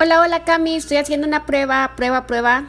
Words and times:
Hola, 0.00 0.20
hola 0.20 0.44
Cami, 0.44 0.76
estoy 0.76 0.98
haciendo 0.98 1.26
una 1.26 1.44
prueba, 1.44 1.94
prueba, 1.96 2.24
prueba. 2.28 2.68